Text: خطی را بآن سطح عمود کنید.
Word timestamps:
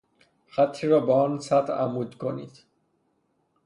خطی 0.47 0.87
را 0.87 0.99
بآن 0.99 1.39
سطح 1.39 1.73
عمود 1.73 2.15
کنید. 2.17 2.63